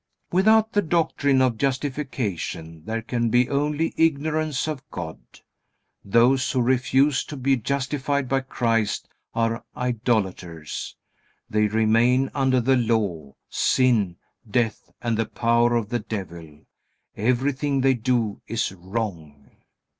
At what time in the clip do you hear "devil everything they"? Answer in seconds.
15.99-17.93